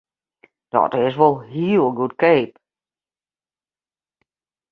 [0.73, 2.53] Dat is wol hiel goedkeap!